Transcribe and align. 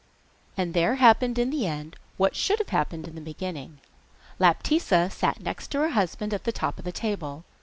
And 0.57 0.73
there 0.73 0.95
happened 0.95 1.37
in 1.37 1.51
the 1.51 1.67
end 1.67 1.95
what 2.17 2.35
should 2.35 2.57
have 2.57 2.69
happened 2.69 3.07
in 3.07 3.13
the 3.13 3.21
beginning. 3.21 3.77
Laptitza 4.39 5.11
sat 5.11 5.39
next 5.41 5.73
her 5.73 5.89
husband 5.89 6.33
at 6.33 6.43
the 6.43 6.51
top 6.51 6.79
of 6.79 6.85
the 6.85 6.91
table. 6.91 7.43